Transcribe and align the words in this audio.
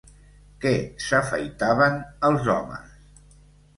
Què 0.63 0.71
s'afaitaven 1.07 1.99
els 2.31 2.51
homes? 2.57 2.99